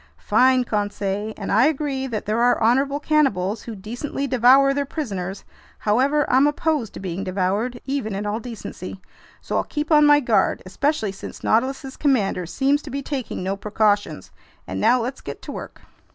[0.17, 1.31] "Fine, Conseil!
[1.37, 5.43] And I agree that there are honorable cannibals who decently devour their prisoners.
[5.77, 8.99] However, I'm opposed to being devoured, even in all decency,
[9.41, 13.43] so I'll keep on my guard, especially since the Nautilus's commander seems to be taking
[13.43, 14.31] no precautions.
[14.65, 15.81] And now let's get to work!"